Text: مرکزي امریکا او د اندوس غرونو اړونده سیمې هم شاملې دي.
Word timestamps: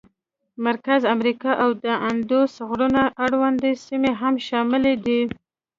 مرکزي 0.67 1.07
امریکا 1.15 1.51
او 1.63 1.69
د 1.85 1.87
اندوس 2.09 2.51
غرونو 2.69 3.03
اړونده 3.23 3.69
سیمې 3.85 4.11
هم 4.21 4.35
شاملې 4.47 4.93
دي. 5.05 5.21